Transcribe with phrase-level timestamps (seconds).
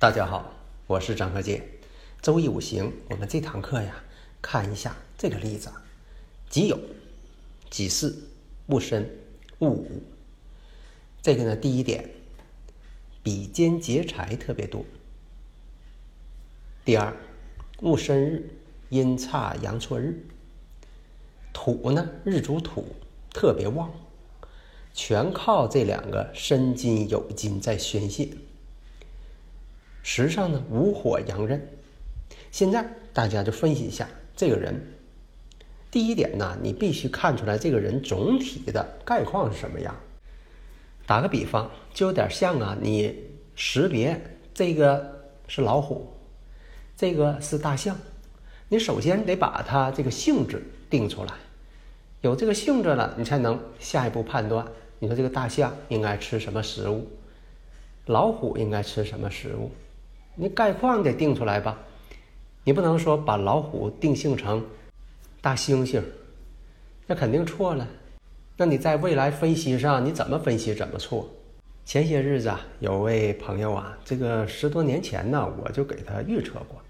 [0.00, 0.54] 大家好，
[0.86, 1.60] 我是张和建。
[2.22, 3.96] 周易五行，我们这堂课呀，
[4.40, 5.72] 看一下这个例子：
[6.48, 6.78] 己酉、
[7.68, 8.14] 己巳、
[8.66, 9.10] 戊申、
[9.58, 10.00] 戊午。
[11.20, 12.08] 这个呢，第一点，
[13.24, 14.84] 比肩劫财特别多。
[16.84, 17.12] 第二，
[17.80, 18.50] 戊申日
[18.90, 20.24] 阴差阳错日，
[21.52, 22.94] 土呢，日主土
[23.34, 23.90] 特别旺，
[24.94, 28.28] 全靠这两个申金酉金在宣泄。
[30.02, 31.68] 时上呢，无火阳刃。
[32.50, 34.94] 现在大家就分析一下这个人。
[35.90, 39.94] 第一点呢，你必须看出来这个人总体的概况是什么样。
[41.06, 43.14] 打个比方，就有点像啊，你
[43.54, 44.20] 识别
[44.52, 46.12] 这个是老虎，
[46.96, 47.96] 这个是大象。
[48.68, 51.32] 你首先得把它这个性质定出来，
[52.20, 54.66] 有这个性质了，你才能下一步判断。
[54.98, 57.08] 你说这个大象应该吃什么食物，
[58.04, 59.70] 老虎应该吃什么食物。
[60.40, 61.76] 你概况得定出来吧，
[62.62, 64.64] 你不能说把老虎定性成
[65.40, 66.00] 大猩猩，
[67.08, 67.84] 那肯定错了。
[68.56, 71.28] 那你在未来分析上你怎么分析怎么错？
[71.84, 76.80] 前些日子啊，有位朋友啊，这个十多年前呢，我就给他预测过，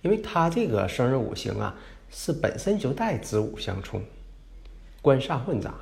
[0.00, 1.76] 因为他这个生日五行啊
[2.10, 4.02] 是本身就带子午相冲，
[5.02, 5.74] 官煞混杂。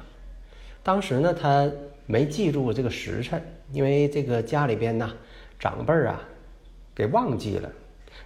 [0.82, 1.70] 当时呢，他
[2.06, 5.12] 没记住这个时辰，因为这个家里边呢
[5.60, 6.20] 长辈啊。
[6.94, 7.70] 给忘记了，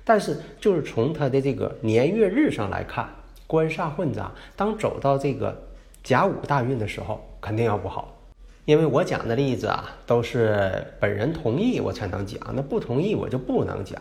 [0.05, 3.09] 但是就是从他的这个年月日上来看，
[3.47, 4.31] 官煞混杂。
[4.55, 5.56] 当走到这个
[6.03, 8.15] 甲午大运的时候，肯定要不好。
[8.67, 14.01] 因为我讲的例子啊，都是本人同意我才能讲，那不同意我就不能讲。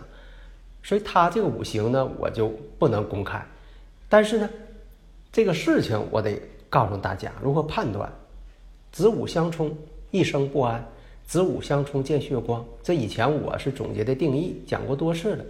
[0.83, 3.41] 所以他这个五行呢，我就不能公开。
[4.09, 4.49] 但是呢，
[5.31, 8.11] 这个事情我得告诉大家如何判断。
[8.91, 9.73] 子午相冲，
[10.11, 10.85] 一生不安。
[11.27, 15.43] 子午相冲见血光，这以前我是总结的定义，讲过多次了。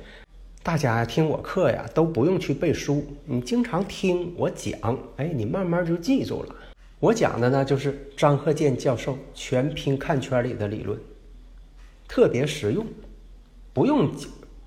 [0.63, 6.55] 大家听我课呀，都不用去背书，你经常听我讲，哎，你慢慢就记住了。
[6.99, 10.99] 我讲的呢，就是张鹤健教授全拼看圈里的理论，
[12.07, 12.83] 特别实用，
[13.71, 14.09] 不用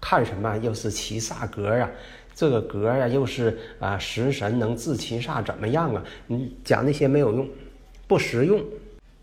[0.00, 1.90] 看什么又是七煞格啊，
[2.36, 6.04] 这个格呀又是啊食神能治七煞怎么样啊？
[6.28, 7.48] 你讲那些没有用，
[8.06, 8.62] 不实用。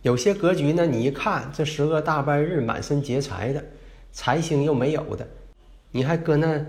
[0.08, 3.62] 有些格局呢，你一看这十个大半日满身劫财的，
[4.14, 5.28] 财星又没有的，
[5.92, 6.66] 你还搁那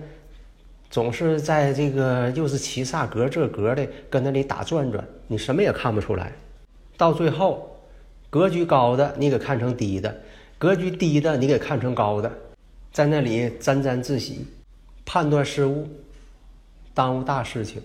[0.90, 6.32] 总是在这个又是七煞格这格的搁那里打转转，你什么也看不出来。
[6.96, 7.78] 到最后，
[8.28, 10.20] 格局高的你给看成低的，
[10.58, 12.28] 格局低的你给看成高的，
[12.92, 14.44] 在那里沾沾自喜，
[15.06, 15.86] 判断失误，
[16.92, 17.80] 耽误大事情。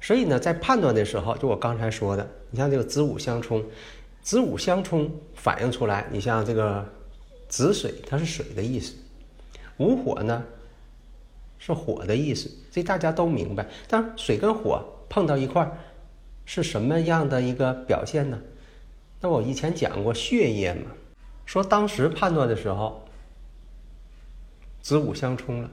[0.00, 3.60] 所以呢，在判断的时候，就我刚才说的，你像这个子午相冲。
[4.26, 6.84] 子午相冲反映出来，你像这个
[7.46, 8.94] 子水，它是水的意思；
[9.76, 10.42] 午火呢
[11.58, 13.64] 是火的意思，这大家都明白。
[13.86, 15.78] 但水跟火碰到一块儿
[16.44, 18.36] 是什么样的一个表现呢？
[19.20, 20.90] 那我以前讲过血液嘛，
[21.44, 23.06] 说当时判断的时候，
[24.82, 25.70] 子午相冲了。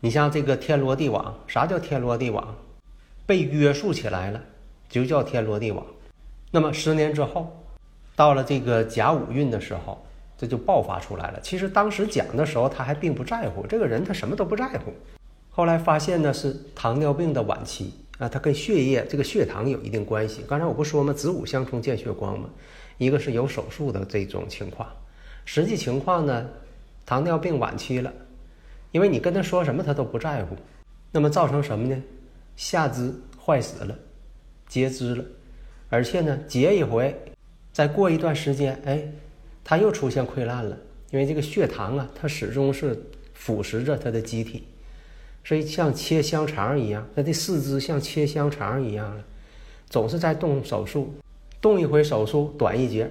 [0.00, 2.54] 你像这个天罗地网，啥叫天罗地网？
[3.24, 4.42] 被约束起来了，
[4.86, 5.86] 就叫天罗地网。
[6.50, 7.62] 那么十年之后。
[8.16, 10.04] 到了这个甲午运的时候，
[10.36, 11.40] 这就爆发出来了。
[11.42, 14.92] 其实当时讲的时候，他还并不在乎这个人，他什么都不在乎。
[15.50, 20.42] 后来发现呢，是糖尿病的晚期啊，他跟血液这个血糖有一定关系。
[20.48, 21.12] 刚才我不说吗？
[21.12, 22.48] 子午相冲见血光吗？
[22.98, 24.88] 一个是有手术的这种情况，
[25.44, 26.48] 实际情况呢，
[27.04, 28.10] 糖尿病晚期了，
[28.92, 30.56] 因为你跟他说什么他都不在乎，
[31.12, 32.02] 那么造成什么呢？
[32.56, 33.94] 下肢坏死了，
[34.66, 35.24] 截肢了，
[35.90, 37.14] 而且呢，截一回。
[37.76, 39.06] 再过一段时间，哎，
[39.62, 40.74] 他又出现溃烂了，
[41.10, 42.98] 因为这个血糖啊，它始终是
[43.34, 44.64] 腐蚀着他的机体，
[45.44, 49.22] 所以像切香肠一样，他的四肢像切香肠一样了，
[49.90, 51.12] 总是在动手术，
[51.60, 53.10] 动一回手术短一截，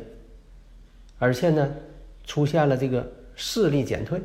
[1.19, 1.71] 而且呢，
[2.25, 4.19] 出现了这个视力减退，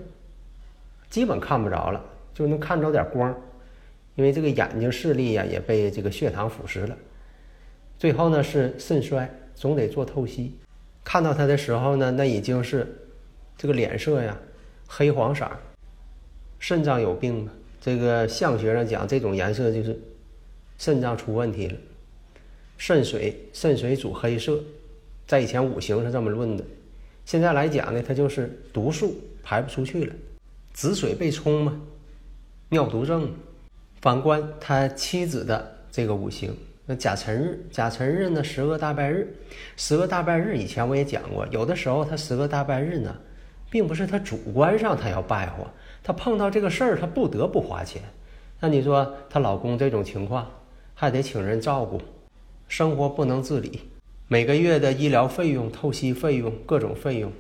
[1.11, 2.03] 基本看不着了，
[2.33, 3.29] 就能看着点光，
[4.15, 6.95] 因因为这个眼睛视力呀也被这个血糖腐蚀了。
[7.99, 9.27] 最后呢是肾衰，
[9.61, 10.57] 总得做透析。
[11.05, 12.87] 看到他的时候呢，那已经是
[13.59, 14.35] 这个脸色呀
[14.87, 15.47] 黑黄色，
[16.59, 17.53] 肾脏有病啊。
[17.79, 20.01] 这个相学上讲，这种颜色就是
[20.79, 21.77] 肾脏出问题了。
[22.79, 24.59] 肾水，肾水主黑色，
[25.27, 26.65] 在以前五行是这么论的。
[27.27, 30.15] 现在来讲呢，它就是毒素排不出去了，
[30.73, 31.79] 子水被冲嘛，
[32.71, 33.31] 尿毒症。
[34.01, 36.57] 反观他妻子的这个五行，
[36.91, 39.33] 那甲辰日，甲辰日呢，十个大拜日，
[39.77, 43.15] 十个大拜日以前我也讲过，有的时候他十个大拜日呢，
[43.71, 45.69] 并不是他主观上他要拜火，
[46.03, 48.03] 他碰到这个事儿，他不得不花钱。
[48.59, 50.51] 那你说她老公这种情况，
[50.93, 52.03] 还得请人照顾，
[52.67, 53.83] 生活不能自理。
[54.27, 57.31] 每个月的医疗费用、透析费用、各种费用，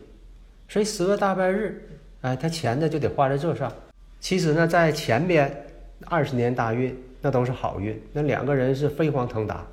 [0.68, 1.88] 所以十个大拜日，
[2.20, 3.72] 哎，他钱呢就得花在这上。
[4.20, 5.66] 其实呢，在前边
[6.06, 8.00] 二十年大运，那都是好运。
[8.12, 9.66] 那两个人是飞黄腾达，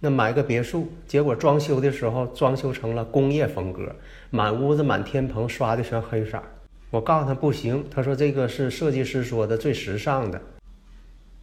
[0.00, 3.94] 那买个别墅，结果装修的时候装修成了工业风格，
[4.30, 6.42] 满屋子满天棚刷的全黑色。
[6.90, 10.40] 我告诉他不行，他说这个是设计师说的最时尚的。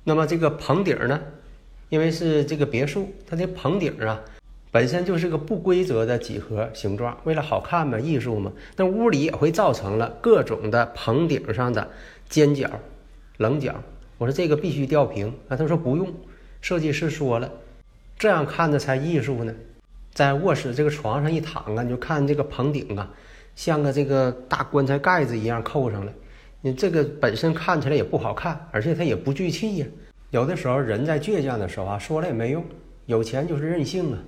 [0.04, 1.20] 那么这个棚顶呢，
[1.90, 4.20] 因为是这个别墅，它这棚顶啊。
[4.72, 11.90] 本身就是个不规则的几何形状，为了好看嘛，艺术嘛，那屋里也会造成了各种的棚顶上的
[12.28, 12.70] 尖角、
[13.38, 13.74] 棱角。
[14.18, 16.08] 我说这个必须吊平啊，他说不用，
[16.62, 17.52] 设计师说了，
[18.18, 19.54] 这样看着才艺术呢。
[20.14, 23.12] 在卧室这个床上一躺啊，你就看这个棚顶啊，
[23.56, 26.14] 像个这个大棺材盖子一样扣上了。
[26.62, 29.86] 你这个本身看起来也不好看，而且它也不聚气呀。
[30.32, 32.64] 有的时候人在倔强的时候啊，说了也没用，
[33.06, 34.20] 有钱就是任性啊。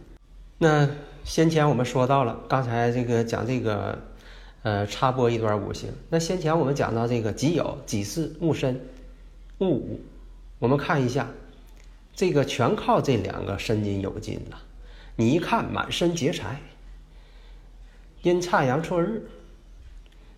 [0.58, 0.90] 那
[1.24, 3.98] 先前我们说到了，刚才这个讲这个，
[4.64, 5.90] 呃，插播一段五行。
[6.10, 8.80] 那先前我们讲到这个己酉、己巳、戊申、
[9.60, 10.02] 戊午，
[10.60, 11.28] 我们看一下，
[12.14, 14.62] 这个全靠这两个申金酉金了。
[15.16, 16.62] 你一看满身劫财，
[18.22, 19.28] 阴差阳错日，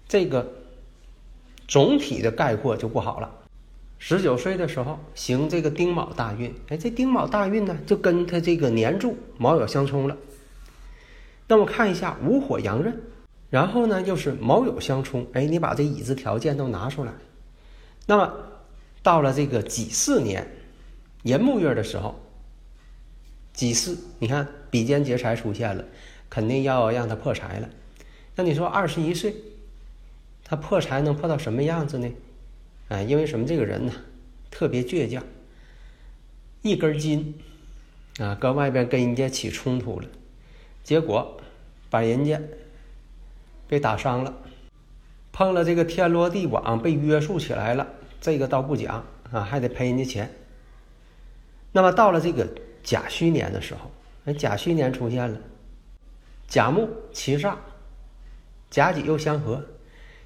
[0.07, 0.49] 这个
[1.67, 3.29] 总体的概括就不好了。
[3.97, 10.15] 十九岁的时候行这个丁卯大运，哎，这丁卯大运呢，就跟他这个年柱卯酉相冲了。
[11.49, 13.01] 那么看一下午火阳刃，
[13.49, 17.11] 然后呢又是卯酉相冲，哎，你把这已知条件都拿出来。
[18.05, 18.33] 那么
[19.01, 20.47] 到了这个己巳年
[21.23, 22.19] 寅木月的时候，
[23.53, 25.83] 己巳，你看比肩劫财出现了，
[26.29, 27.69] 肯定要让他破财了。
[28.35, 29.35] 那你说二十一岁，
[30.43, 32.09] 他破财能破到什么样子呢？
[32.89, 33.45] 哎，因为什么？
[33.45, 33.93] 这个人呢，
[34.49, 35.23] 特别倔强，
[36.61, 37.35] 一根筋
[38.17, 40.07] 啊，搁外边跟人家起冲突了，
[40.83, 41.39] 结果
[41.89, 42.41] 把人家
[43.67, 44.33] 被打伤了，
[45.31, 47.87] 碰了这个天罗地网，被约束起来了。
[48.21, 50.29] 这个倒不讲啊，还得赔人家钱。
[51.71, 52.47] 那么到了这个
[52.83, 53.91] 甲戌年的时候，
[54.25, 55.37] 哎，甲戌年出现了，
[56.47, 57.55] 甲木七煞，
[58.69, 59.63] 甲己又相合，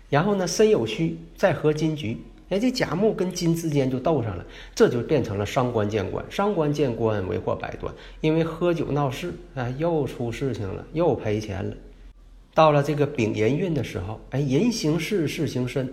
[0.10, 2.18] 然后呢，申酉戌再合金局。
[2.50, 4.46] 哎，这甲木跟金之间就斗上了，
[4.76, 7.94] 这就变成了伤官见官，伤官见官为祸百端。
[8.22, 11.76] 因为喝酒闹事，哎，又出事情了，又赔钱了。
[12.54, 15.92] 到了这个丙寅运的时候，哎，寅行事，事行身。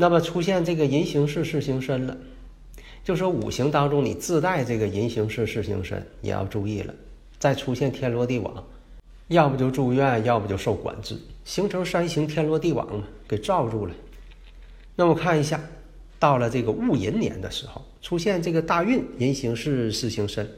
[0.00, 2.16] 那么出现这个寅行事，事行身了，
[3.02, 6.94] 就说五行当中你自带这个寅行事，事行身也要注意了。
[7.36, 8.64] 再出现天罗地网，
[9.26, 13.94] 要不就住院，要不就受管制，形成三行天罗地网嘛，给罩住了。
[14.94, 15.60] 那么看一下，
[16.20, 20.48] 到了这个戊寅年的时候，出现这个大运，寅行事，事行身，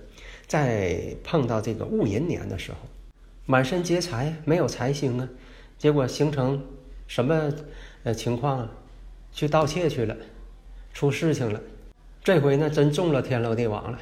[0.46, 2.78] 再碰到这个戊寅年的时候，
[3.46, 5.26] 满身劫财，没有财星啊，
[5.78, 6.62] 结果形成
[7.06, 7.50] 什么
[8.02, 8.70] 呃情况啊？
[9.32, 10.16] 去盗窃去了，
[10.92, 11.60] 出事情了，
[12.22, 13.98] 这回呢真中了天罗地网了。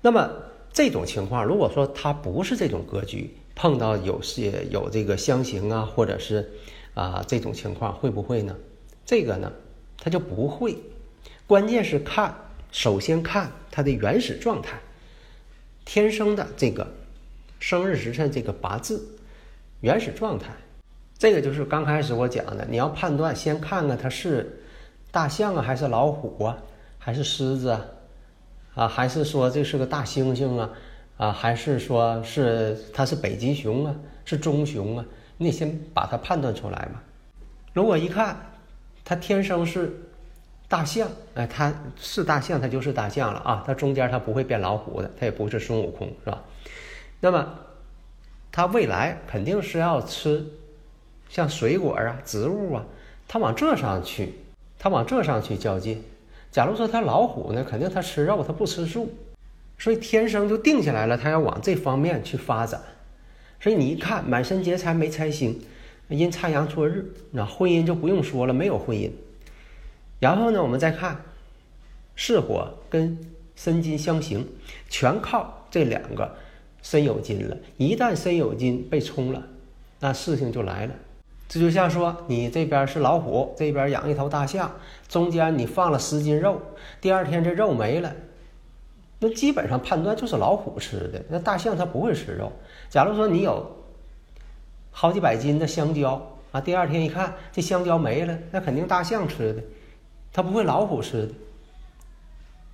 [0.00, 0.30] 那么
[0.72, 6.50] 这种情况，如果说他不是这种格局，碰到有些有这个相刑啊，或者是
[6.94, 8.56] 啊这种情况，会不会呢？
[9.04, 9.52] 这个呢，
[9.98, 10.76] 他就不会。
[11.46, 12.34] 关键是看，
[12.70, 14.80] 首先看他的原始状态，
[15.84, 16.94] 天生的这个
[17.60, 19.18] 生日时辰这个八字
[19.80, 20.50] 原始状态。
[21.22, 24.60] 这个就是刚开始我讲的，你要判断，先看看它是
[25.12, 26.58] 大象啊，还是老虎啊，
[26.98, 27.86] 还是狮子啊，
[28.74, 30.70] 啊，还是说这是个大猩猩啊，
[31.16, 35.04] 啊，还是说是它是北极熊啊，是棕熊啊？
[35.36, 37.00] 你得先把它判断出来嘛。
[37.72, 38.36] 如果一看，
[39.04, 39.94] 它天生是
[40.66, 43.62] 大象，哎，它是大象，它就是大象了啊！
[43.64, 46.42] 它中间它不会变老虎的，它也不是孙悟空，是吧？
[47.20, 47.48] 那么
[48.50, 50.44] 它未来肯定是要吃
[51.32, 52.84] 像水果啊、植物啊，
[53.26, 54.34] 它往这上去，
[54.78, 56.02] 它往这上去较劲，
[56.50, 59.08] 假如说它老虎呢，肯定它吃肉，它不吃素，
[59.78, 62.78] 所以天生就定下来了，他要往这方面去发展。
[63.58, 65.58] 所以你一看满身劫财没财星，
[66.08, 69.10] 阴差阳错日，那婚姻就不用说了，没有婚姻。
[70.20, 71.16] 然后呢，我们再看
[72.14, 73.18] 巳火跟
[73.56, 74.46] 申金相刑，
[74.90, 76.36] 全靠这两个
[76.82, 77.56] 申酉金了。
[77.78, 79.42] 一旦申酉金被冲了，
[79.98, 80.94] 那事情就来了。
[81.52, 84.72] 这就像说，你这边是老虎，这边养一头大象，
[85.06, 86.58] 中间你放了十斤肉，
[86.98, 88.10] 第二天这肉没了，
[89.18, 91.22] 那基本上判断就是老虎吃的。
[91.28, 92.50] 那大象它不会吃肉。
[92.88, 93.70] 假如说你有
[94.90, 99.62] 好几百斤的香蕉啊，第二天一看这香蕉没了，那肯定大象吃的，
[100.32, 101.34] 它不会老虎吃的。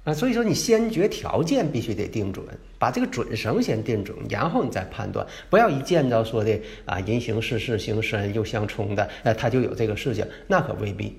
[0.09, 2.43] 啊，所以说你先决条件必须得定准，
[2.79, 11.15] 把这个准绳先定准，然后你再判断，不要一见着说的啊，人行事事行身又相冲的，呃，他就有这个事情，那可未必。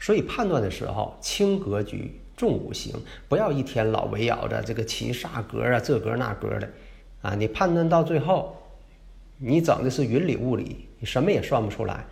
[0.00, 2.92] 所以判断的时候轻格局重五行，
[3.28, 6.68] 不要一天老围绕着这个七煞格啊，这格那格的，
[7.22, 8.56] 啊，你判断到最后，
[9.38, 12.04] 你整的是云里雾里，你什么也算不出来，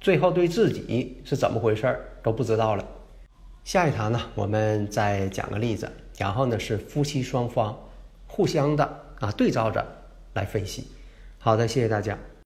[0.00, 2.88] 最后对自己是怎么回事都不知道了。
[3.64, 7.78] 下一堂呢，我们再讲个例子，然后呢是夫妻双方
[8.26, 8.84] 互相的
[9.20, 9.86] 啊对照着
[10.34, 10.88] 来分析。
[11.38, 12.18] 好的，谢谢大家。